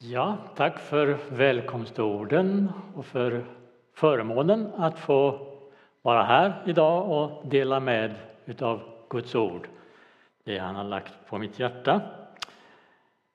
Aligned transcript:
Ja, 0.00 0.36
tack 0.56 0.78
för 0.78 1.18
välkomstorden 1.30 2.72
och 2.94 3.06
för 3.06 3.44
förmånen 3.94 4.72
att 4.76 4.98
få 4.98 5.46
vara 6.02 6.22
här 6.22 6.62
idag 6.66 7.10
och 7.10 7.46
dela 7.46 7.80
med 7.80 8.14
utav 8.44 8.80
Guds 9.10 9.34
ord, 9.34 9.68
det 10.44 10.58
han 10.58 10.74
har 10.74 10.84
lagt 10.84 11.14
på 11.26 11.38
mitt 11.38 11.58
hjärta. 11.58 12.00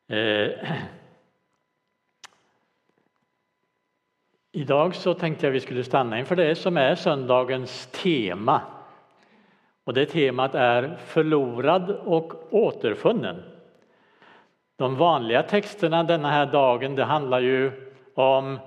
Eh. 0.08 0.50
Idag 4.52 4.96
så 4.96 5.14
tänkte 5.14 5.46
jag 5.46 5.52
vi 5.52 5.60
skulle 5.60 5.84
stanna 5.84 6.20
inför 6.20 6.36
det 6.36 6.56
som 6.56 6.78
är 6.78 6.96
söndagens 6.96 7.88
tema. 7.88 8.62
Och 9.84 9.94
det 9.94 10.06
temat 10.06 10.56
är 10.56 10.98
förlorad 10.98 11.90
och 11.90 12.54
återfunnen. 12.54 13.53
De 14.76 14.96
vanliga 14.96 15.44
texterna 15.44 16.04
denna 16.04 16.32
här 16.32 16.46
dagen 16.46 16.96
det 16.96 17.04
handlar 17.04 17.40
ju 17.40 17.72
om 18.16 18.60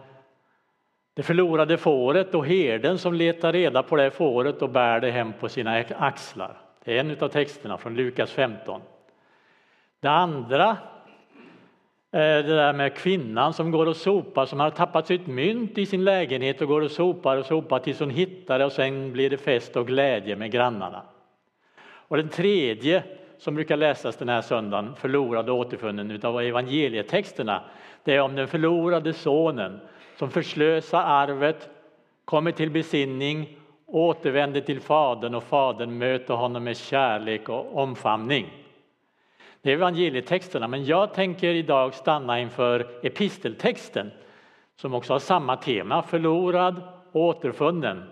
det 1.14 1.22
förlorade 1.22 1.76
fåret 1.76 2.34
och 2.34 2.46
herden 2.46 2.98
som 2.98 3.14
letar 3.14 3.52
reda 3.52 3.82
på 3.82 3.96
det 3.96 4.10
fåret 4.10 4.62
och 4.62 4.70
bär 4.70 5.00
det 5.00 5.10
hem 5.10 5.32
på 5.40 5.48
sina 5.48 5.84
axlar. 5.98 6.60
Det 6.84 6.96
är 6.96 7.00
en 7.00 7.16
av 7.20 7.28
texterna 7.28 7.78
från 7.78 7.96
Lukas 7.96 8.30
15. 8.30 8.80
Det 10.00 10.08
andra 10.08 10.76
är 12.12 12.42
det 12.42 12.56
där 12.56 12.72
med 12.72 12.94
kvinnan 12.94 13.52
som 13.52 13.70
går 13.70 13.86
och 13.86 13.96
sopar, 13.96 14.46
som 14.46 14.60
har 14.60 14.70
tappat 14.70 15.06
sitt 15.06 15.26
mynt 15.26 15.78
i 15.78 15.86
sin 15.86 16.04
lägenhet 16.04 16.60
och 16.60 16.68
går 16.68 16.80
och 16.80 16.90
sopar 16.90 17.36
och 17.36 17.46
sopar 17.46 17.78
tills 17.78 18.00
hon 18.00 18.10
hittar 18.10 18.58
det 18.58 18.64
och 18.64 18.72
sen 18.72 19.12
blir 19.12 19.30
det 19.30 19.38
fest 19.38 19.76
och 19.76 19.86
glädje 19.86 20.36
med 20.36 20.50
grannarna. 20.50 21.02
Och 21.78 22.16
den 22.16 22.28
tredje 22.28 23.02
som 23.38 23.54
brukar 23.54 23.76
läsas 23.76 24.16
den 24.16 24.28
här 24.28 24.42
söndagen, 24.42 24.94
förlorad 24.96 25.50
och 25.50 25.56
återfunnen 25.56 26.10
utav 26.10 26.40
evangelietexterna, 26.40 27.62
det 28.04 28.14
är 28.14 28.20
om 28.20 28.34
den 28.34 28.48
förlorade 28.48 29.12
sonen 29.12 29.80
som 30.16 30.30
förslösar 30.30 31.02
arvet, 31.02 31.68
kommer 32.24 32.52
till 32.52 32.70
besinning, 32.70 33.58
återvänder 33.86 34.60
till 34.60 34.80
fadern 34.80 35.34
och 35.34 35.44
fadern 35.44 35.98
möter 35.98 36.34
honom 36.34 36.64
med 36.64 36.76
kärlek 36.76 37.48
och 37.48 37.76
omfamning. 37.76 38.52
Det 39.62 39.70
är 39.70 39.74
evangelietexterna, 39.74 40.68
men 40.68 40.84
jag 40.84 41.14
tänker 41.14 41.54
idag 41.54 41.94
stanna 41.94 42.40
inför 42.40 42.86
episteltexten 43.02 44.10
som 44.76 44.94
också 44.94 45.12
har 45.12 45.18
samma 45.18 45.56
tema, 45.56 46.02
förlorad 46.02 46.82
och 47.12 47.20
återfunnen. 47.20 48.02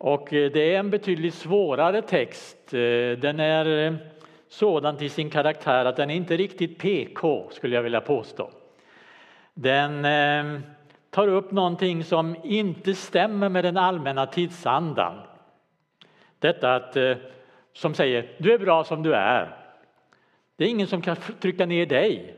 Och 0.00 0.32
eh, 0.32 0.50
det 0.50 0.74
är 0.74 0.78
en 0.78 0.90
betydligt 0.90 1.34
svårare 1.34 2.02
text. 2.02 2.74
Eh, 2.74 3.18
den 3.18 3.40
är 3.40 3.86
eh, 3.86 3.94
sådan 4.48 4.96
till 4.96 5.10
sin 5.10 5.30
karaktär 5.30 5.84
att 5.84 5.96
den 5.96 6.10
är 6.10 6.14
inte 6.14 6.36
riktigt 6.36 6.78
PK 6.78 7.48
skulle 7.50 7.74
jag 7.74 7.82
vilja 7.82 8.00
påstå. 8.00 8.50
Den 9.54 10.06
tar 11.10 11.28
upp 11.28 11.50
någonting 11.50 12.04
som 12.04 12.36
inte 12.44 12.94
stämmer 12.94 13.48
med 13.48 13.64
den 13.64 13.76
allmänna 13.76 14.26
tidsandan. 14.26 15.20
Detta 16.38 16.74
att, 16.74 16.96
som 17.72 17.94
säger 17.94 18.36
du 18.38 18.52
är 18.52 18.58
bra 18.58 18.84
som 18.84 19.02
du 19.02 19.14
är. 19.14 19.56
Det 20.56 20.64
är 20.64 20.68
ingen 20.68 20.86
som 20.86 21.02
kan 21.02 21.16
trycka 21.16 21.66
ner 21.66 21.86
dig. 21.86 22.34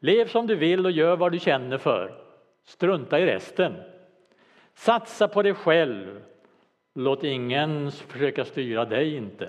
Lev 0.00 0.28
som 0.28 0.46
du 0.46 0.56
vill 0.56 0.86
och 0.86 0.92
gör 0.92 1.16
vad 1.16 1.32
du 1.32 1.38
känner 1.38 1.78
för. 1.78 2.14
Strunta 2.64 3.20
i 3.20 3.26
resten. 3.26 3.74
Satsa 4.74 5.28
på 5.28 5.42
dig 5.42 5.54
själv 5.54 6.20
Låt 6.96 7.24
ingen 7.24 7.90
försöka 7.90 8.44
styra 8.44 8.84
dig 8.84 9.14
inte. 9.16 9.46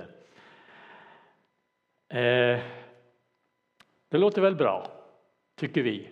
Eh, 2.10 2.60
det 4.10 4.18
låter 4.18 4.42
väl 4.42 4.56
bra, 4.56 4.88
tycker 5.56 5.82
vi 5.82 6.10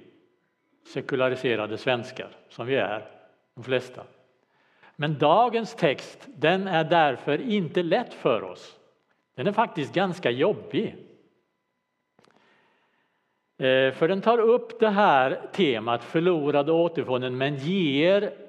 sekulariserade 0.88 1.78
svenskar 1.78 2.30
som 2.50 2.67
vi 2.67 2.76
är, 2.76 3.08
de 3.56 3.64
flesta. 3.64 4.04
Men 4.95 5.17
dagens 5.17 5.76
text, 5.76 6.28
den 6.36 6.67
är 6.67 6.83
därför 6.83 7.42
inte 7.42 7.83
lätt 7.83 8.14
för 8.14 8.43
oss. 8.43 8.80
Den 9.36 9.48
är 9.48 9.52
faktiskt 9.52 9.93
ganska 9.93 10.32
jobbig. 10.32 10.95
Eh, 13.58 13.93
för 13.93 14.08
den 14.08 14.22
tar 14.22 14.39
upp 14.39 14.80
det 14.80 14.89
här 14.89 15.49
temat 15.54 16.04
förlorad 16.04 16.70
och 16.70 16.80
återfunnen 16.80 17.38
men 17.38 17.55
ger 17.55 18.42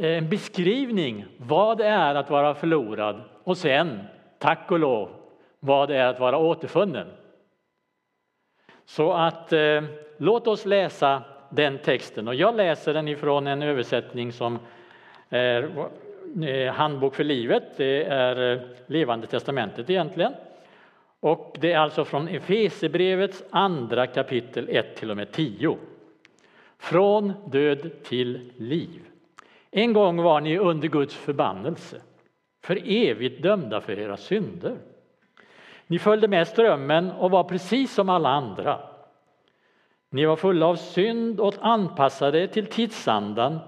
Eh, 0.00 0.18
en 0.18 0.28
beskrivning 0.28 1.24
vad 1.36 1.78
det 1.78 1.86
är 1.86 2.14
att 2.14 2.30
vara 2.30 2.54
förlorad 2.54 3.20
och 3.44 3.56
sen, 3.56 4.00
tack 4.38 4.70
och 4.70 4.78
lov, 4.78 5.08
vad 5.60 5.88
det 5.88 5.96
är 5.96 6.06
att 6.06 6.20
vara 6.20 6.38
återfunnen. 6.38 7.06
Så 8.84 9.12
att 9.12 9.52
eh, 9.52 9.82
låt 10.16 10.46
oss 10.46 10.66
läsa 10.66 11.22
den 11.50 11.78
texten 11.78 12.28
och 12.28 12.34
jag 12.34 12.56
läser 12.56 12.94
den 12.94 13.08
ifrån 13.08 13.46
en 13.46 13.62
översättning 13.62 14.32
som 14.32 14.58
är 15.28 15.88
eh, 16.42 16.72
Handbok 16.72 17.14
för 17.14 17.24
livet, 17.24 17.62
det 17.76 18.04
är 18.04 18.52
eh, 18.52 18.60
Levande 18.86 19.26
testamentet 19.26 19.90
egentligen. 19.90 20.32
Och 21.20 21.56
det 21.60 21.72
är 21.72 21.78
alltså 21.78 22.04
från 22.04 22.28
Efesebrevets 22.28 23.44
andra 23.50 24.06
kapitel 24.06 24.68
1 24.68 24.96
till 24.96 25.10
och 25.10 25.16
med 25.16 25.32
10. 25.32 25.78
Från 26.78 27.32
död 27.50 27.90
till 28.04 28.50
liv. 28.56 29.09
En 29.70 29.92
gång 29.92 30.22
var 30.22 30.40
ni 30.40 30.58
under 30.58 30.88
Guds 30.88 31.14
förbannelse, 31.14 32.00
för 32.64 32.78
evigt 32.84 33.42
dömda 33.42 33.80
för 33.80 33.98
era 33.98 34.16
synder. 34.16 34.76
Ni 35.86 35.98
följde 35.98 36.28
med 36.28 36.48
strömmen 36.48 37.10
och 37.10 37.30
var 37.30 37.44
precis 37.44 37.94
som 37.94 38.08
alla 38.08 38.28
andra. 38.28 38.80
Ni 40.10 40.26
var 40.26 40.36
fulla 40.36 40.66
av 40.66 40.76
synd 40.76 41.40
och 41.40 41.54
anpassade 41.60 42.48
till 42.48 42.66
tidsandan 42.66 43.58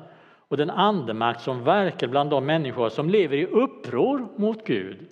och 0.49 0.57
den 0.57 0.71
andemakt 0.71 1.41
som 1.41 1.65
verkar 1.65 2.09
bland 2.09 2.31
de 2.31 2.47
människor 2.47 2.89
som 2.89 3.11
lever 3.11 3.37
i 3.37 3.47
uppror 3.47 4.29
mot 4.37 4.67
Gud. 4.67 5.09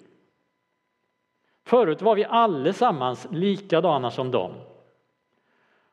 Förut 1.66 2.02
var 2.02 2.14
vi 2.14 2.24
allesammans 2.24 3.28
likadana 3.30 4.10
som 4.10 4.30
dem. 4.30 4.52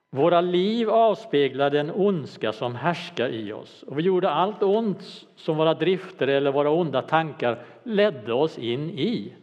Våra 0.09 0.41
liv 0.41 0.89
avspeglar 0.89 1.69
den 1.69 1.91
ondska 1.91 2.53
som 2.53 2.75
härskar 2.75 3.29
i 3.29 3.53
oss 3.53 3.83
och 3.83 3.99
vi 3.99 4.03
gjorde 4.03 4.29
allt 4.29 4.63
ont 4.63 5.27
som 5.35 5.57
våra 5.57 5.73
drifter 5.73 6.27
eller 6.27 6.51
våra 6.51 6.69
onda 6.69 7.01
tankar 7.01 7.65
ledde 7.83 8.33
oss 8.33 8.57
in 8.57 8.89
i. 8.89 9.35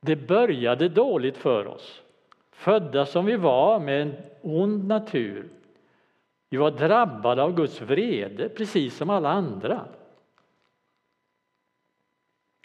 Det 0.00 0.16
började 0.16 0.88
dåligt 0.88 1.36
för 1.36 1.66
oss, 1.66 2.02
födda 2.50 3.06
som 3.06 3.26
vi 3.26 3.36
var 3.36 3.80
med 3.80 4.02
en 4.02 4.14
ond 4.42 4.86
natur. 4.86 5.48
Vi 6.48 6.56
var 6.56 6.70
drabbade 6.70 7.42
av 7.42 7.54
Guds 7.54 7.80
vrede 7.80 8.48
precis 8.48 8.96
som 8.96 9.10
alla 9.10 9.28
andra. 9.28 9.86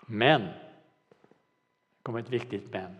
Men, 0.07 0.41
det 0.41 2.03
kommer 2.03 2.19
ett 2.19 2.29
viktigt 2.29 2.73
men. 2.73 2.95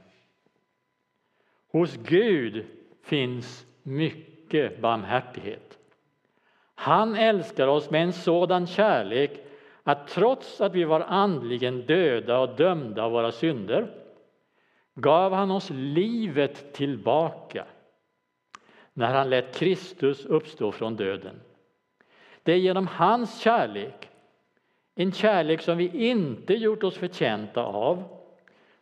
Hos 1.72 1.96
Gud 1.96 2.66
finns 3.06 3.66
mycket 3.84 4.82
barmhärtighet. 4.82 5.78
Han 6.76 7.16
älskar 7.16 7.68
oss 7.68 7.90
med 7.90 8.04
en 8.04 8.14
sådan 8.14 8.68
kärlek 8.68 9.32
att 9.84 10.08
trots 10.08 10.62
att 10.62 10.74
vi 10.76 10.84
var 10.84 11.00
andligen 11.00 11.86
döda 11.86 12.40
och 12.40 12.56
dömda 12.56 13.04
av 13.04 13.12
våra 13.12 13.32
synder 13.32 13.94
gav 14.96 15.34
han 15.34 15.52
oss 15.52 15.70
livet 15.74 16.74
tillbaka 16.74 17.66
när 18.94 19.14
han 19.14 19.30
lät 19.30 19.56
Kristus 19.56 20.26
uppstå 20.26 20.72
från 20.72 20.96
döden. 20.96 21.42
Det 22.44 22.52
är 22.52 22.58
genom 22.58 22.88
hans 22.88 23.42
kärlek, 23.42 24.10
en 24.96 25.12
kärlek 25.12 25.62
som 25.62 25.78
vi 25.78 26.08
inte 26.08 26.54
gjort 26.54 26.84
oss 26.84 26.98
förtjänta 26.98 27.64
av, 27.64 28.04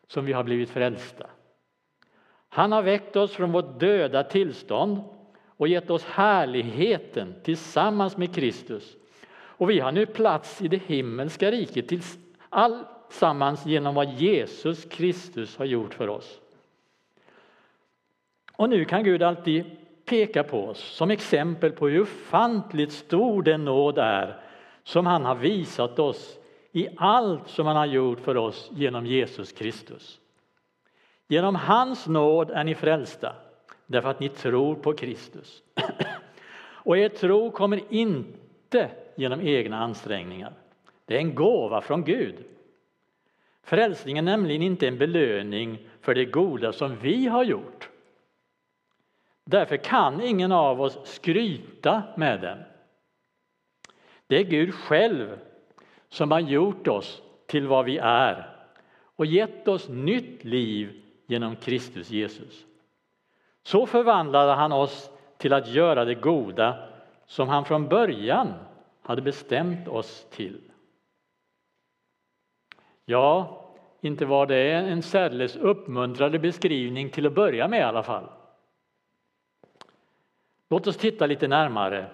som 0.07 0.25
vi 0.25 0.33
har 0.33 0.43
blivit 0.43 0.69
frälsta. 0.69 1.29
Han 2.53 2.71
har 2.71 2.81
väckt 2.81 3.15
oss 3.15 3.31
från 3.31 3.51
vårt 3.51 3.79
döda 3.79 4.23
tillstånd 4.23 5.01
och 5.57 5.67
gett 5.67 5.89
oss 5.89 6.05
härligheten 6.05 7.35
tillsammans 7.43 8.17
med 8.17 8.35
Kristus. 8.35 8.95
Och 9.35 9.69
vi 9.69 9.79
har 9.79 9.91
nu 9.91 10.05
plats 10.05 10.61
i 10.61 10.67
det 10.67 10.81
himmelska 10.85 11.51
riket 11.51 12.01
alltsammans 12.49 13.65
genom 13.65 13.95
vad 13.95 14.13
Jesus 14.13 14.85
Kristus 14.85 15.57
har 15.57 15.65
gjort 15.65 15.93
för 15.93 16.07
oss. 16.07 16.39
Och 18.55 18.69
nu 18.69 18.85
kan 18.85 19.03
Gud 19.03 19.23
alltid 19.23 19.65
peka 20.05 20.43
på 20.43 20.65
oss 20.65 20.79
som 20.79 21.11
exempel 21.11 21.71
på 21.71 21.87
hur 21.87 22.01
ofantligt 22.01 22.91
stor 22.91 23.43
den 23.43 23.65
nåd 23.65 23.97
är 23.97 24.41
som 24.83 25.05
han 25.05 25.25
har 25.25 25.35
visat 25.35 25.99
oss 25.99 26.37
i 26.71 26.87
allt 26.97 27.47
som 27.47 27.65
han 27.65 27.75
har 27.75 27.85
gjort 27.85 28.19
för 28.19 28.37
oss 28.37 28.69
genom 28.73 29.05
Jesus 29.05 29.51
Kristus. 29.51 30.19
Genom 31.27 31.55
hans 31.55 32.07
nåd 32.07 32.51
är 32.51 32.63
ni 32.63 32.75
frälsta, 32.75 33.35
därför 33.85 34.09
att 34.09 34.19
ni 34.19 34.29
tror 34.29 34.75
på 34.75 34.93
Kristus. 34.93 35.63
Och 36.85 36.97
er 36.97 37.09
tro 37.09 37.51
kommer 37.51 37.81
inte 37.89 38.91
genom 39.15 39.41
egna 39.41 39.79
ansträngningar. 39.79 40.53
Det 41.05 41.15
är 41.15 41.19
en 41.19 41.35
gåva 41.35 41.81
från 41.81 42.03
Gud. 42.03 42.35
Frälsningen 43.63 44.27
är 44.27 44.31
nämligen 44.31 44.61
inte 44.61 44.87
en 44.87 44.97
belöning 44.97 45.87
för 46.01 46.15
det 46.15 46.25
goda 46.25 46.73
som 46.73 46.97
vi 46.99 47.27
har 47.27 47.43
gjort. 47.43 47.89
Därför 49.45 49.77
kan 49.77 50.21
ingen 50.21 50.51
av 50.51 50.81
oss 50.81 50.99
skryta 51.03 52.03
med 52.17 52.41
den. 52.41 52.57
Det 54.27 54.37
är 54.37 54.43
Gud 54.43 54.73
själv 54.73 55.39
som 56.09 56.31
har 56.31 56.39
gjort 56.39 56.87
oss 56.87 57.21
till 57.47 57.67
vad 57.67 57.85
vi 57.85 57.97
är 57.97 58.49
och 59.15 59.25
gett 59.25 59.67
oss 59.67 59.89
nytt 59.89 60.43
liv 60.43 61.02
genom 61.25 61.55
Kristus 61.55 62.09
Jesus. 62.09 62.65
Så 63.63 63.85
förvandlade 63.85 64.51
han 64.51 64.71
oss 64.71 65.11
till 65.37 65.53
att 65.53 65.67
göra 65.67 66.05
det 66.05 66.15
goda 66.15 66.89
som 67.25 67.49
han 67.49 67.65
från 67.65 67.87
början 67.87 68.53
hade 69.01 69.21
bestämt 69.21 69.87
oss 69.87 70.27
till. 70.29 70.61
Ja, 73.05 73.59
inte 74.01 74.25
var 74.25 74.45
det 74.45 74.71
en 74.71 75.01
särdeles 75.01 75.55
uppmuntrande 75.55 76.39
beskrivning 76.39 77.09
till 77.09 77.27
att 77.27 77.35
börja 77.35 77.67
med 77.67 77.79
i 77.79 77.83
alla 77.83 78.03
fall. 78.03 78.29
Låt 80.69 80.87
oss 80.87 80.97
titta 80.97 81.25
lite 81.25 81.47
närmare 81.47 82.05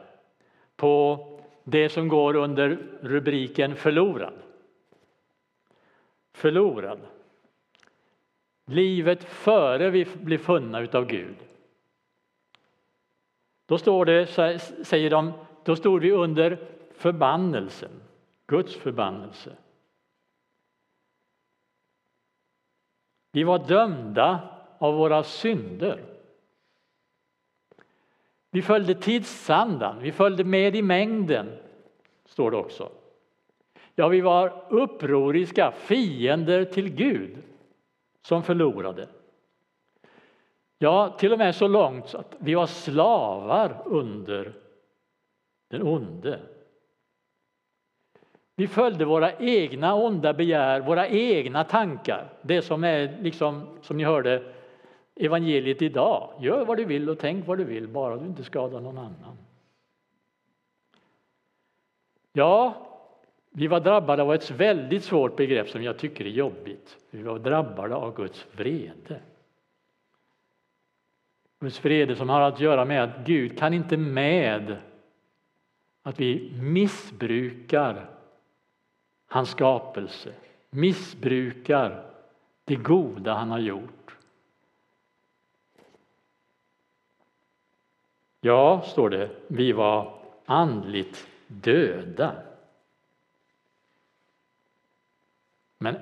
på 0.75 1.25
det 1.63 1.89
som 1.89 2.07
går 2.07 2.35
under 2.35 2.77
rubriken 3.01 3.75
förlorad. 3.75 4.33
Förlorad. 6.33 6.99
Livet 8.69 9.23
före 9.23 9.89
vi 9.89 10.05
blir 10.05 10.37
funna 10.37 10.79
utav 10.79 11.05
Gud. 11.05 11.35
Då 13.65 13.77
står 13.77 14.05
det, 14.05 14.27
säger 14.85 15.09
de, 15.09 15.33
då 15.63 15.75
stod 15.75 16.01
vi 16.01 16.11
under 16.11 16.67
förbannelsen, 16.91 17.91
Guds 18.47 18.75
förbannelse. 18.75 19.55
Vi 23.31 23.43
var 23.43 23.67
dömda 23.67 24.39
av 24.77 24.93
våra 24.93 25.23
synder. 25.23 26.03
Vi 28.51 28.61
följde 28.61 28.95
tidsandan, 28.95 29.99
vi 30.01 30.11
följde 30.11 30.43
med 30.43 30.75
i 30.75 30.81
mängden, 30.81 31.57
står 32.25 32.51
det 32.51 32.57
också. 32.57 32.91
Ja, 33.95 34.07
vi 34.07 34.21
var 34.21 34.65
upproriska 34.69 35.71
fiender 35.71 36.65
till 36.65 36.89
Gud 36.89 37.37
som 38.29 38.43
förlorade. 38.43 39.07
Ja, 40.77 41.15
till 41.19 41.33
och 41.33 41.39
med 41.39 41.55
så 41.55 41.67
långt 41.67 42.15
att 42.15 42.35
vi 42.39 42.53
var 42.53 42.65
slavar 42.65 43.81
under 43.85 44.53
den 45.67 45.81
onde. 45.81 46.39
Vi 48.55 48.67
följde 48.67 49.05
våra 49.05 49.33
egna 49.33 49.95
onda 49.95 50.33
begär, 50.33 50.79
våra 50.79 51.07
egna 51.07 51.63
tankar. 51.63 52.33
Det 52.41 52.61
som 52.61 52.83
är, 52.83 53.17
liksom, 53.21 53.67
som 53.81 53.97
ni 53.97 54.03
hörde, 54.03 54.53
evangeliet 55.15 55.81
idag. 55.81 56.33
Gör 56.39 56.65
vad 56.65 56.77
du 56.77 56.85
vill 56.85 57.09
och 57.09 57.19
tänk 57.19 57.47
vad 57.47 57.57
du 57.57 57.63
vill, 57.63 57.87
bara 57.87 58.17
du 58.17 58.25
inte 58.25 58.43
skadar 58.43 58.79
någon 58.79 58.97
annan. 58.97 59.37
Ja, 62.33 62.88
vi 63.49 63.67
var 63.67 63.79
drabbade 63.79 64.23
av 64.23 64.33
ett 64.33 64.51
väldigt 64.51 65.03
svårt 65.03 65.35
begrepp 65.35 65.69
som 65.69 65.83
jag 65.83 65.97
tycker 65.97 66.25
är 66.25 66.29
jobbigt. 66.29 66.97
Vi 67.09 67.23
var 67.23 67.39
drabbade 67.39 67.95
av 67.95 68.15
Guds 68.15 68.47
vrede. 68.51 69.21
Guds 71.59 71.85
vrede 71.85 72.15
som 72.15 72.29
har 72.29 72.41
att 72.41 72.59
göra 72.59 72.85
med 72.85 73.03
att 73.03 73.25
Gud 73.25 73.57
kan 73.57 73.73
inte 73.73 73.97
med 73.97 74.77
att 76.03 76.19
vi 76.19 76.51
missbrukar 76.61 78.09
hans 79.27 79.49
skapelse, 79.49 80.33
missbrukar 80.69 82.05
det 82.65 82.75
goda 82.75 83.33
han 83.33 83.51
har 83.51 83.59
gjort. 83.59 84.17
Ja, 88.41 88.81
står 88.85 89.09
det, 89.09 89.29
vi 89.47 89.71
var 89.71 90.13
andligt 90.45 91.27
döda. 91.47 92.48
Men 95.81 95.95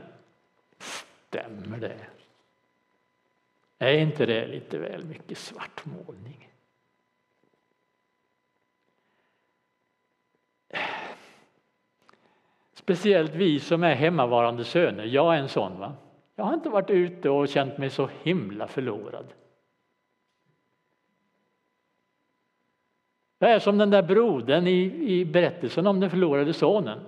stämmer 0.78 1.78
det? 1.78 2.00
Är 3.78 3.94
inte 3.94 4.26
det 4.26 4.48
lite 4.48 4.78
väl 4.80 5.06
mycket 5.06 5.38
svartmålning? 5.38 6.50
Speciellt 12.74 13.36
vi 13.36 13.60
som 13.60 13.84
är 13.84 13.96
hemmavarande 13.96 14.64
söner. 14.64 15.04
Jag 15.04 15.36
är 15.36 15.40
en 15.40 15.50
sån. 15.50 15.80
va? 15.80 15.94
Jag 16.36 16.46
har 16.46 16.54
inte 16.54 16.70
varit 16.70 16.90
ute 16.90 17.30
och 17.30 17.48
känt 17.48 17.78
mig 17.78 17.90
så 17.90 18.10
himla 18.24 18.68
förlorad. 18.68 19.26
Jag 23.40 23.52
är 23.52 23.60
som 23.60 23.78
den 23.78 23.90
där 23.90 24.04
brodern 24.04 24.68
i, 24.68 24.82
i 25.08 25.26
berättelsen 25.26 25.88
om 25.88 26.00
den 26.00 26.10
förlorade 26.10 26.54
sonen. 26.54 27.00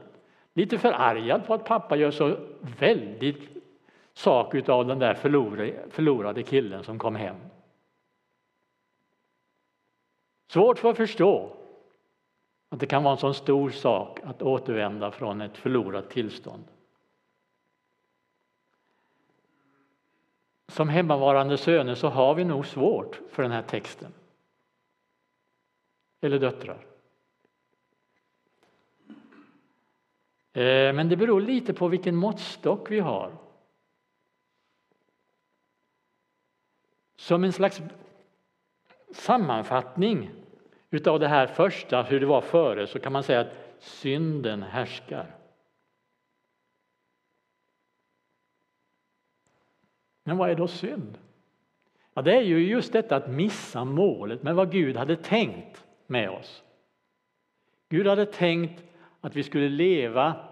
Lite 0.53 0.77
förargad 0.77 1.47
på 1.47 1.53
att 1.53 1.65
pappa 1.65 1.95
gör 1.95 2.11
så 2.11 2.37
väldigt 2.79 3.49
sak 4.13 4.69
av 4.69 4.85
den 4.87 4.99
där 4.99 5.13
förlorade 5.89 6.43
killen 6.43 6.83
som 6.83 6.99
kom 6.99 7.15
hem. 7.15 7.35
Svårt 10.51 10.79
för 10.79 10.89
att 10.89 10.97
förstå 10.97 11.55
att 12.69 12.79
det 12.79 12.87
kan 12.87 13.03
vara 13.03 13.11
en 13.11 13.19
sån 13.19 13.33
stor 13.33 13.69
sak 13.69 14.19
att 14.23 14.41
återvända 14.41 15.11
från 15.11 15.41
ett 15.41 15.57
förlorat 15.57 16.09
tillstånd. 16.09 16.63
Som 20.67 20.89
hemmavarande 20.89 21.57
söner 21.57 21.95
så 21.95 22.07
har 22.07 22.35
vi 22.35 22.43
nog 22.43 22.65
svårt 22.65 23.21
för 23.29 23.43
den 23.43 23.51
här 23.51 23.61
texten. 23.61 24.13
Eller 26.21 26.39
döttrar. 26.39 26.88
Eh, 30.59 30.93
men 30.93 31.09
det 31.09 31.17
beror 31.17 31.41
lite 31.41 31.73
på 31.73 31.87
vilken 31.87 32.15
måttstock 32.15 32.91
vi 32.91 32.99
har. 32.99 33.37
Som 37.15 37.43
en 37.43 37.53
slags 37.53 37.81
sammanfattning 39.11 40.31
utav 40.89 41.19
det 41.19 41.27
här 41.27 41.47
första, 41.47 42.03
hur 42.03 42.19
det 42.19 42.25
var 42.25 42.41
före, 42.41 42.87
så 42.87 42.99
kan 42.99 43.11
man 43.11 43.23
säga 43.23 43.39
att 43.39 43.53
synden 43.79 44.63
härskar. 44.63 45.35
Men 50.23 50.37
vad 50.37 50.49
är 50.49 50.55
då 50.55 50.67
synd? 50.67 51.17
Ja, 52.13 52.21
det 52.21 52.35
är 52.35 52.41
ju 52.41 52.69
just 52.69 52.93
detta 52.93 53.15
att 53.15 53.29
missa 53.29 53.85
målet 53.85 54.43
med 54.43 54.55
vad 54.55 54.71
Gud 54.71 54.97
hade 54.97 55.15
tänkt 55.15 55.85
med 56.07 56.29
oss. 56.29 56.63
Gud 57.89 58.07
hade 58.07 58.25
tänkt 58.25 58.83
att 59.21 59.35
vi 59.35 59.43
skulle 59.43 59.69
leva 59.69 60.48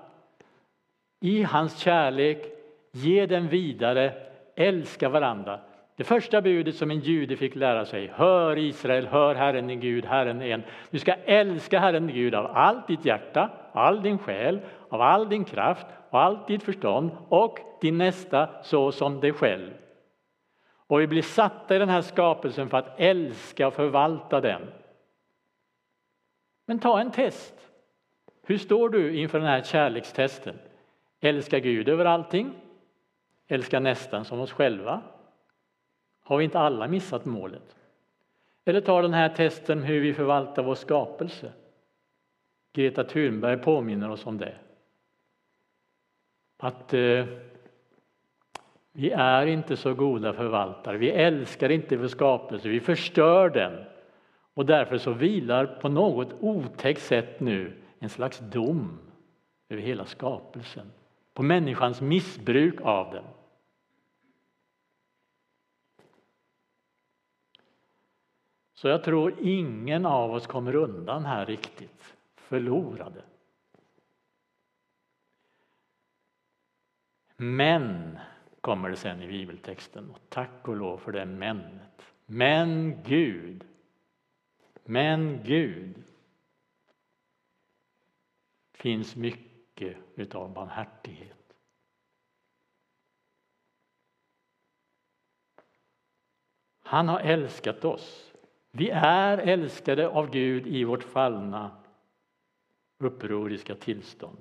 i 1.19 1.43
hans 1.43 1.79
kärlek, 1.79 2.45
ge 2.91 3.25
den 3.25 3.47
vidare, 3.47 4.13
älska 4.55 5.09
varandra. 5.09 5.59
Det 5.95 6.03
första 6.03 6.41
budet 6.41 6.75
som 6.75 6.91
en 6.91 6.99
jude 6.99 7.37
fick 7.37 7.55
lära 7.55 7.85
sig, 7.85 8.07
hör 8.07 8.57
Israel, 8.57 9.07
hör 9.07 9.35
Herren 9.35 9.67
din 9.67 9.79
Gud, 9.79 10.05
Herren 10.05 10.41
är 10.41 10.45
en. 10.45 10.63
Du 10.89 10.99
ska 10.99 11.13
älska 11.13 11.79
Herren 11.79 12.07
din 12.07 12.15
Gud 12.15 12.35
av 12.35 12.45
allt 12.45 12.87
ditt 12.87 13.05
hjärta, 13.05 13.49
all 13.73 14.01
din 14.01 14.17
själ, 14.17 14.59
av 14.89 15.01
all 15.01 15.29
din 15.29 15.45
kraft 15.45 15.85
och 16.09 16.21
allt 16.21 16.47
ditt 16.47 16.63
förstånd 16.63 17.11
och 17.29 17.59
din 17.81 17.97
nästa 17.97 18.63
så 18.63 18.91
som 18.91 19.19
dig 19.19 19.33
själv. 19.33 19.73
Och 20.87 21.01
vi 21.01 21.07
blir 21.07 21.21
satta 21.21 21.75
i 21.75 21.79
den 21.79 21.89
här 21.89 22.01
skapelsen 22.01 22.69
för 22.69 22.77
att 22.77 22.99
älska 22.99 23.67
och 23.67 23.73
förvalta 23.73 24.41
den. 24.41 24.61
Men 26.67 26.79
ta 26.79 26.99
en 26.99 27.11
test. 27.11 27.53
Hur 28.43 28.57
står 28.57 28.89
du 28.89 29.17
inför 29.17 29.39
den 29.39 29.47
här 29.47 29.61
kärlekstesten? 29.61 30.55
Älska 31.19 31.59
Gud 31.59 31.89
över 31.89 32.05
allting? 32.05 32.53
Älska 33.47 33.79
nästan 33.79 34.25
som 34.25 34.39
oss 34.39 34.51
själva? 34.51 35.01
Har 36.23 36.37
vi 36.37 36.43
inte 36.43 36.59
alla 36.59 36.87
missat 36.87 37.25
målet? 37.25 37.75
Eller 38.65 38.81
ta 38.81 39.01
den 39.01 39.13
här 39.13 39.29
testen 39.29 39.83
hur 39.83 40.01
vi 40.01 40.13
förvaltar 40.13 40.63
vår 40.63 40.75
skapelse. 40.75 41.51
Greta 42.73 43.03
Thunberg 43.03 43.57
påminner 43.57 44.09
oss 44.09 44.25
om 44.25 44.37
det. 44.37 44.55
Att 46.57 46.93
eh, 46.93 47.25
vi 48.91 49.11
är 49.11 49.45
inte 49.45 49.77
så 49.77 49.93
goda 49.93 50.33
förvaltare, 50.33 50.97
vi 50.97 51.09
älskar 51.09 51.69
inte 51.69 51.97
vår 51.97 52.07
skapelse, 52.07 52.69
vi 52.69 52.79
förstör 52.79 53.49
den. 53.49 53.83
Och 54.53 54.65
därför 54.65 54.97
så 54.97 55.11
vilar 55.11 55.65
på 55.65 55.89
något 55.89 56.33
otäckt 56.39 57.01
sätt 57.01 57.39
nu 57.39 57.73
en 57.99 58.09
slags 58.09 58.39
dom 58.39 58.99
över 59.69 59.81
hela 59.81 60.05
skapelsen, 60.05 60.91
på 61.37 61.43
människans 61.43 62.01
missbruk 62.01 62.81
av 62.81 63.13
den. 63.13 63.23
Så 68.73 68.87
jag 68.87 69.03
tror 69.03 69.35
ingen 69.41 70.05
av 70.05 70.31
oss 70.31 70.47
kommer 70.47 70.75
undan 70.75 71.25
här 71.25 71.45
riktigt 71.45 72.15
förlorade. 72.35 73.23
Men, 77.35 78.19
kommer 78.61 78.89
det 78.89 78.95
sen 78.95 79.21
i 79.21 79.27
bibeltexten, 79.27 80.09
och 80.09 80.19
tack 80.29 80.67
och 80.67 80.75
lov 80.75 80.97
för 80.97 81.11
det 81.11 81.25
männet. 81.25 82.13
Men 82.25 83.01
Gud, 83.03 83.63
men 84.85 85.43
Gud 85.43 86.03
finns 88.73 89.15
mycket 89.15 89.46
utav 90.15 90.53
barmhärtighet. 90.53 91.37
Han 96.83 97.07
har 97.07 97.19
älskat 97.19 97.85
oss. 97.85 98.33
Vi 98.71 98.89
är 98.89 99.37
älskade 99.37 100.07
av 100.07 100.29
Gud 100.29 100.67
i 100.67 100.83
vårt 100.83 101.03
fallna 101.03 101.71
upproriska 102.97 103.75
tillstånd. 103.75 104.37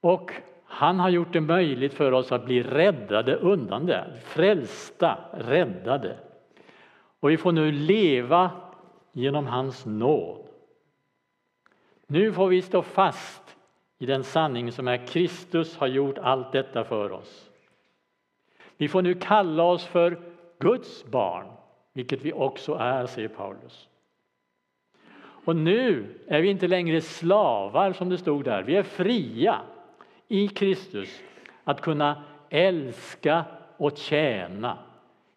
Och 0.00 0.32
han 0.64 1.00
har 1.00 1.08
gjort 1.08 1.32
det 1.32 1.40
möjligt 1.40 1.94
för 1.94 2.12
oss 2.12 2.32
att 2.32 2.44
bli 2.44 2.62
räddade 2.62 3.36
undan 3.36 3.86
det, 3.86 4.20
frälsta, 4.24 5.18
räddade. 5.32 6.18
Och 7.20 7.30
vi 7.30 7.36
får 7.36 7.52
nu 7.52 7.72
leva 7.72 8.50
genom 9.12 9.46
hans 9.46 9.86
nåd. 9.86 10.47
Nu 12.10 12.32
får 12.32 12.48
vi 12.48 12.62
stå 12.62 12.82
fast 12.82 13.56
i 13.98 14.06
den 14.06 14.24
sanning 14.24 14.72
som 14.72 14.88
är 14.88 15.06
Kristus 15.06 15.76
har 15.76 15.86
gjort 15.86 16.18
allt 16.18 16.52
detta 16.52 16.84
för 16.84 17.12
oss. 17.12 17.50
Vi 18.76 18.88
får 18.88 19.02
nu 19.02 19.14
kalla 19.14 19.62
oss 19.62 19.84
för 19.86 20.18
Guds 20.58 21.04
barn, 21.04 21.46
vilket 21.92 22.22
vi 22.22 22.32
också 22.32 22.74
är, 22.74 23.06
säger 23.06 23.28
Paulus. 23.28 23.88
Och 25.18 25.56
nu 25.56 26.14
är 26.26 26.40
vi 26.40 26.48
inte 26.48 26.68
längre 26.68 27.00
slavar 27.00 27.92
som 27.92 28.08
det 28.08 28.18
stod 28.18 28.44
där, 28.44 28.62
vi 28.62 28.76
är 28.76 28.82
fria 28.82 29.60
i 30.28 30.48
Kristus 30.48 31.20
att 31.64 31.80
kunna 31.80 32.24
älska 32.50 33.44
och 33.76 33.96
tjäna, 33.96 34.78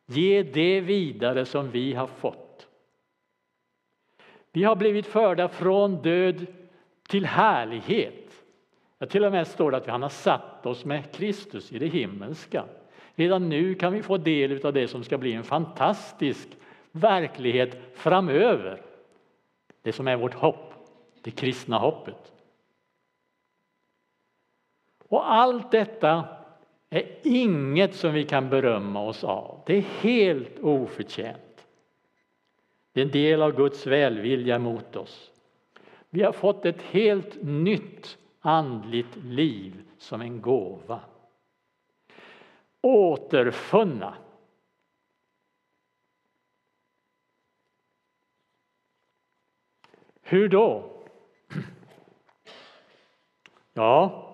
ge 0.05 0.43
det 0.43 0.81
vidare 0.81 1.45
som 1.45 1.71
vi 1.71 1.93
har 1.93 2.07
fått. 2.07 2.67
Vi 4.51 4.63
har 4.63 4.75
blivit 4.75 5.07
förda 5.07 5.47
från 5.49 6.01
död 6.01 6.45
till 7.11 7.25
härlighet. 7.25 8.43
Ja, 8.97 9.05
till 9.05 9.25
och 9.25 9.31
med 9.31 9.47
står 9.47 9.71
det 9.71 9.77
att 9.77 9.87
han 9.87 10.01
har 10.01 10.09
satt 10.09 10.65
oss 10.65 10.85
med 10.85 11.11
Kristus 11.11 11.71
i 11.71 11.79
det 11.79 11.87
himmelska. 11.87 12.65
Redan 13.15 13.49
nu 13.49 13.75
kan 13.75 13.93
vi 13.93 14.03
få 14.03 14.17
del 14.17 14.65
av 14.65 14.73
det 14.73 14.87
som 14.87 15.03
ska 15.03 15.17
bli 15.17 15.33
en 15.33 15.43
fantastisk 15.43 16.47
verklighet 16.91 17.77
framöver. 17.95 18.81
Det 19.81 19.91
som 19.91 20.07
är 20.07 20.15
vårt 20.15 20.33
hopp, 20.33 20.73
det 21.21 21.31
kristna 21.31 21.77
hoppet. 21.77 22.33
Och 25.07 25.31
allt 25.31 25.71
detta 25.71 26.25
är 26.89 27.05
inget 27.23 27.95
som 27.95 28.13
vi 28.13 28.23
kan 28.23 28.49
berömma 28.49 29.01
oss 29.01 29.23
av. 29.23 29.63
Det 29.65 29.77
är 29.77 29.81
helt 29.81 30.59
oförtjänt. 30.59 31.67
Det 32.93 33.01
är 33.01 33.05
en 33.05 33.11
del 33.11 33.41
av 33.41 33.55
Guds 33.55 33.87
välvilja 33.87 34.59
mot 34.59 34.95
oss. 34.95 35.30
Vi 36.13 36.23
har 36.23 36.31
fått 36.31 36.65
ett 36.65 36.81
helt 36.81 37.43
nytt 37.43 38.17
andligt 38.39 39.15
liv 39.15 39.83
som 39.97 40.21
en 40.21 40.41
gåva. 40.41 41.01
Återfunna. 42.81 44.17
Hur 50.21 50.49
då? 50.49 50.91
Ja, 53.73 54.27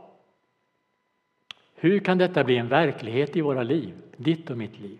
hur 1.75 1.99
kan 1.99 2.17
detta 2.17 2.43
bli 2.43 2.57
en 2.57 2.67
verklighet 2.67 3.35
i 3.35 3.41
våra 3.41 3.63
liv, 3.63 4.01
ditt 4.17 4.49
och 4.49 4.57
mitt 4.57 4.79
liv? 4.79 4.99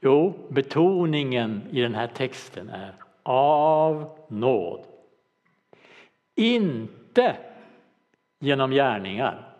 Jo, 0.00 0.46
betoningen 0.48 1.62
i 1.70 1.80
den 1.80 1.94
här 1.94 2.06
texten 2.06 2.68
är 2.68 3.05
av 3.28 4.18
nåd. 4.28 4.86
Inte 6.34 7.36
genom 8.38 8.70
gärningar. 8.70 9.56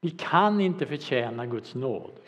Vi 0.00 0.10
kan 0.10 0.60
inte 0.60 0.86
förtjäna 0.86 1.46
Guds 1.46 1.74
nåd. 1.74 2.20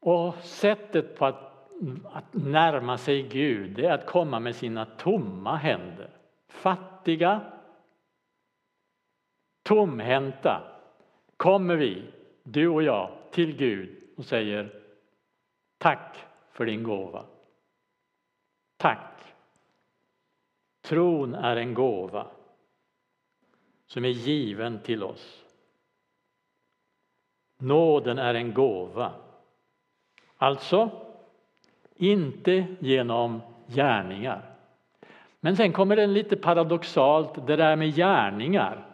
Och 0.00 0.34
sättet 0.34 1.18
på 1.18 1.26
att 1.26 1.54
att 2.04 2.34
närma 2.34 2.98
sig 2.98 3.22
Gud 3.22 3.78
är 3.78 3.90
att 3.90 4.06
komma 4.06 4.40
med 4.40 4.56
sina 4.56 4.84
tomma 4.84 5.56
händer. 5.56 6.10
Fattiga, 6.48 7.40
tomhänta 9.62 10.62
kommer 11.36 11.76
vi, 11.76 12.02
du 12.42 12.68
och 12.68 12.82
jag, 12.82 13.10
till 13.30 13.56
Gud 13.56 14.02
och 14.16 14.24
säger 14.24 14.83
tack 15.84 16.26
för 16.52 16.66
din 16.66 16.82
gåva. 16.82 17.24
Tack. 18.76 19.34
Tron 20.82 21.34
är 21.34 21.56
en 21.56 21.74
gåva 21.74 22.26
som 23.86 24.04
är 24.04 24.08
given 24.08 24.78
till 24.78 25.02
oss. 25.02 25.44
Nåden 27.58 28.18
är 28.18 28.34
en 28.34 28.54
gåva. 28.54 29.12
Alltså, 30.36 30.90
inte 31.96 32.66
genom 32.78 33.40
gärningar. 33.66 34.42
Men 35.40 35.56
sen 35.56 35.72
kommer 35.72 35.96
det 35.96 36.06
lite 36.06 36.36
paradoxalt, 36.36 37.46
det 37.46 37.56
där 37.56 37.76
med 37.76 37.94
gärningar 37.94 38.86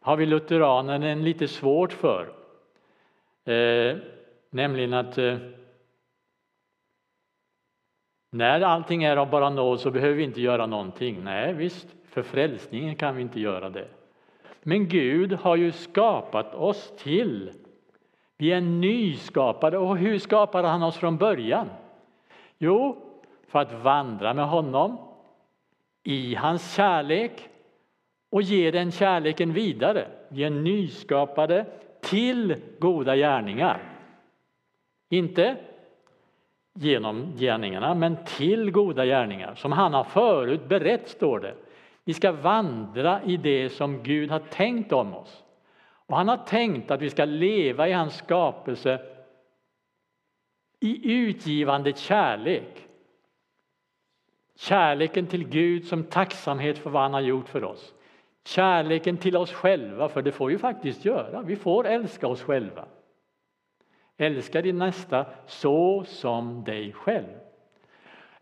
har 0.00 0.16
vi 0.16 0.26
lutheraner 0.26 1.00
en 1.00 1.24
lite 1.24 1.48
svårt 1.48 1.92
för. 1.92 2.32
Eh, 3.44 3.96
nämligen 4.50 4.94
att 4.94 5.18
eh, 5.18 5.36
när 8.34 8.60
allting 8.60 9.04
är 9.04 9.16
av 9.16 9.30
bara 9.30 9.50
nåd 9.50 9.80
så 9.80 9.90
behöver 9.90 10.14
vi 10.14 10.22
inte 10.22 10.40
göra 10.40 10.66
någonting. 10.66 11.24
Nej 11.24 11.52
visst, 11.52 11.86
för 12.04 12.22
frälsningen 12.22 12.96
kan 12.96 13.16
vi 13.16 13.22
inte 13.22 13.40
göra 13.40 13.70
det. 13.70 13.88
Men 14.62 14.88
Gud 14.88 15.32
har 15.32 15.56
ju 15.56 15.72
skapat 15.72 16.54
oss 16.54 16.92
till. 16.98 17.50
Vi 18.36 18.52
är 18.52 18.60
nyskapade 18.60 19.78
och 19.78 19.96
hur 19.96 20.18
skapade 20.18 20.68
han 20.68 20.82
oss 20.82 20.96
från 20.96 21.16
början? 21.16 21.68
Jo, 22.58 22.96
för 23.48 23.58
att 23.58 23.72
vandra 23.72 24.34
med 24.34 24.48
honom 24.48 24.98
i 26.02 26.34
hans 26.34 26.74
kärlek 26.74 27.48
och 28.30 28.42
ge 28.42 28.70
den 28.70 28.92
kärleken 28.92 29.52
vidare. 29.52 30.06
Vi 30.28 30.44
är 30.44 30.50
nyskapade 30.50 31.66
till 32.00 32.56
goda 32.78 33.16
gärningar. 33.16 33.82
Inte 35.08 35.56
genom 36.74 37.32
gärningarna, 37.36 37.94
men 37.94 38.16
till 38.24 38.70
goda 38.70 39.04
gärningar 39.06 39.54
som 39.54 39.72
han 39.72 39.94
har 39.94 40.04
förut 40.04 40.68
berett, 40.68 41.08
står 41.08 41.40
det. 41.40 41.54
Vi 42.04 42.14
ska 42.14 42.32
vandra 42.32 43.22
i 43.22 43.36
det 43.36 43.70
som 43.70 44.02
Gud 44.02 44.30
har 44.30 44.38
tänkt 44.38 44.92
om 44.92 45.14
oss. 45.14 45.44
Och 46.06 46.16
han 46.16 46.28
har 46.28 46.36
tänkt 46.36 46.90
att 46.90 47.02
vi 47.02 47.10
ska 47.10 47.24
leva 47.24 47.88
i 47.88 47.92
hans 47.92 48.16
skapelse 48.16 49.00
i 50.80 51.12
utgivande 51.12 51.92
kärlek. 51.92 52.88
Kärleken 54.56 55.26
till 55.26 55.48
Gud 55.48 55.86
som 55.86 56.04
tacksamhet 56.04 56.78
för 56.78 56.90
vad 56.90 57.02
han 57.02 57.14
har 57.14 57.20
gjort 57.20 57.48
för 57.48 57.64
oss. 57.64 57.94
Kärleken 58.44 59.16
till 59.16 59.36
oss 59.36 59.52
själva, 59.52 60.08
för 60.08 60.22
det 60.22 60.32
får 60.32 60.48
vi 60.48 60.58
faktiskt 60.58 61.04
göra. 61.04 61.42
Vi 61.42 61.56
får 61.56 61.86
älska 61.86 62.26
oss 62.26 62.42
själva. 62.42 62.84
Älska 64.16 64.62
din 64.62 64.78
nästa 64.78 65.26
så 65.46 66.04
som 66.04 66.64
dig 66.64 66.92
själv. 66.92 67.38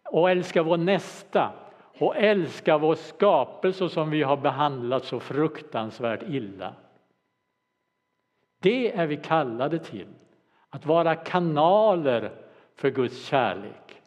Och 0.04 0.30
älska 0.30 0.62
vår 0.62 0.76
nästa 0.76 1.52
och 1.98 2.16
älska 2.16 2.78
vår 2.78 2.94
skapelse 2.94 3.88
som 3.88 4.10
vi 4.10 4.22
har 4.22 4.36
behandlat 4.36 5.04
så 5.04 5.20
fruktansvärt 5.20 6.22
illa. 6.22 6.74
Det 8.58 8.92
är 8.92 9.06
vi 9.06 9.16
kallade 9.16 9.78
till. 9.78 10.08
Att 10.68 10.86
vara 10.86 11.14
kanaler 11.14 12.32
för 12.74 12.90
Guds 12.90 13.26
kärlek. 13.26 14.02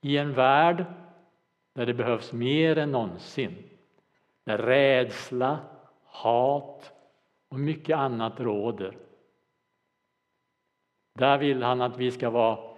I 0.00 0.16
en 0.16 0.32
värld 0.32 0.84
där 1.72 1.86
det 1.86 1.94
behövs 1.94 2.32
mer 2.32 2.78
än 2.78 2.92
någonsin. 2.92 3.70
Där 4.44 4.58
rädsla, 4.58 5.58
hat 6.04 6.92
och 7.50 7.60
mycket 7.60 7.96
annat 7.96 8.40
råder. 8.40 8.98
Där 11.14 11.38
vill 11.38 11.62
han 11.62 11.80
att 11.80 11.96
vi 11.96 12.10
ska 12.10 12.30
vara 12.30 12.76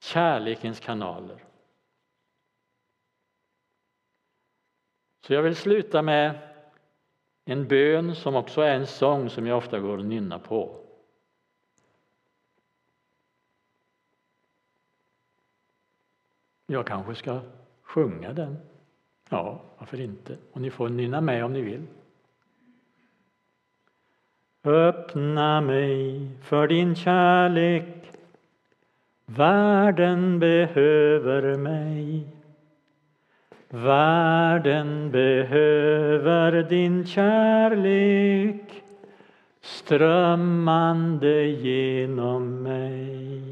kärlekens 0.00 0.80
kanaler. 0.80 1.44
Så 5.26 5.32
jag 5.34 5.42
vill 5.42 5.56
sluta 5.56 6.02
med 6.02 6.38
en 7.44 7.68
bön 7.68 8.14
som 8.14 8.36
också 8.36 8.60
är 8.60 8.74
en 8.74 8.86
sång 8.86 9.30
som 9.30 9.46
jag 9.46 9.58
ofta 9.58 9.80
går 9.80 9.98
och 9.98 10.04
nynnar 10.04 10.38
på. 10.38 10.86
Jag 16.66 16.86
kanske 16.86 17.14
ska 17.14 17.40
sjunga 17.82 18.32
den 18.32 18.70
Ja, 19.30 19.60
varför 19.78 20.00
inte? 20.00 20.38
Och 20.52 20.60
ni 20.60 20.70
får 20.70 20.88
nynna 20.88 21.20
med 21.20 21.44
om 21.44 21.52
ni 21.52 21.60
vill. 21.60 21.86
Öppna 24.64 25.60
mig 25.60 26.28
för 26.42 26.68
din 26.68 26.94
kärlek. 26.94 28.12
Världen 29.26 30.38
behöver 30.38 31.56
mig. 31.56 32.26
Världen 33.68 35.10
behöver 35.10 36.62
din 36.62 37.06
kärlek. 37.06 38.82
Strömmande 39.60 41.44
genom 41.44 42.62
mig. 42.62 43.42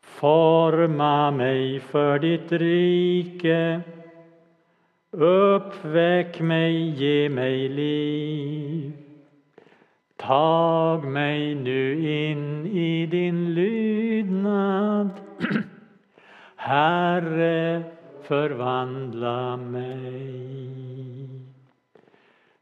Forma 0.00 1.30
mig 1.30 1.80
för 1.80 2.18
ditt 2.18 2.52
rike. 2.52 3.80
Uppväck 5.18 6.40
mig, 6.40 6.90
ge 6.90 7.28
mig 7.28 7.68
liv 7.68 8.92
Tag 10.16 11.04
mig 11.04 11.54
nu 11.54 11.92
in 11.94 12.66
i 12.66 13.06
din 13.06 13.54
lydnad 13.54 15.10
Herre, 16.56 17.82
förvandla 18.22 19.56
mig. 19.56 20.84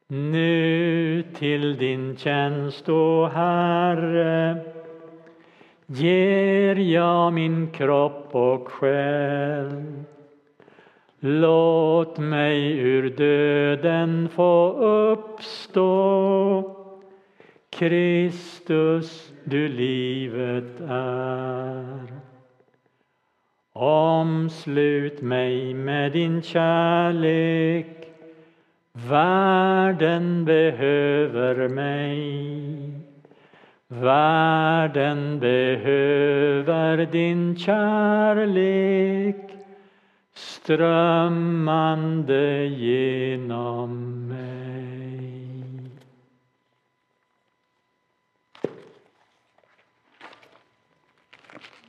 Nu 0.06 1.23
till 1.35 1.76
din 1.76 2.16
tjänst, 2.16 2.88
o 2.88 3.26
Herre, 3.26 4.56
ger 5.87 6.76
jag 6.76 7.32
min 7.32 7.71
kropp 7.71 8.35
och 8.35 8.68
själ. 8.68 9.82
Låt 11.24 12.18
mig 12.18 12.78
ur 12.78 13.10
döden 13.10 14.28
få 14.28 14.72
uppstå. 15.12 16.76
Kristus, 17.70 19.32
du 19.44 19.68
livet 19.68 20.80
är. 20.88 22.12
Omslut 23.72 25.22
mig 25.22 25.74
med 25.74 26.12
din 26.12 26.42
kärlek 26.42 28.08
Världen 28.92 30.44
behöver 30.44 31.68
mig 31.68 33.00
Världen 33.88 35.40
behöver 35.40 37.06
din 37.06 37.56
kärlek 37.56 39.51
strömmande 40.64 42.66
genom 42.66 44.28
mig. 44.28 44.62